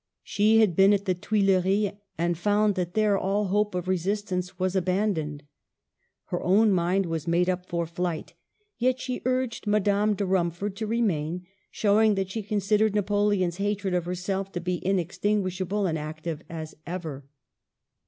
She 0.23 0.61
had 0.61 0.75
been 0.75 0.93
at 0.93 1.05
the 1.05 1.13
Tuilleries, 1.13 1.91
and 2.17 2.35
found 2.35 2.73
that 2.73 2.95
there 2.95 3.19
all 3.19 3.45
hope 3.49 3.75
of 3.75 3.87
resistance 3.87 4.57
was 4.57 4.75
abandoned. 4.75 5.43
Her 6.29 6.41
own 6.41 6.71
mind 6.71 7.05
was 7.05 7.27
made 7.27 7.47
up 7.47 7.67
for 7.67 7.85
flight, 7.85 8.33
yet 8.79 8.99
she 8.99 9.21
urged 9.25 9.67
Madame 9.67 10.15
de 10.15 10.25
Rumford 10.25 10.75
to 10.77 10.87
remain, 10.87 11.45
showing 11.69 12.15
that 12.15 12.31
she 12.31 12.41
considered 12.41 12.95
Napoleon's 12.95 13.57
hatred 13.57 13.93
of 13.93 14.05
herself 14.05 14.51
to 14.53 14.59
be 14.59 14.81
inextinguisha 14.83 15.67
ble 15.67 15.85
and 15.85 15.99
as 15.99 16.03
active 16.03 16.41
as 16.49 16.73
ever. 16.87 17.27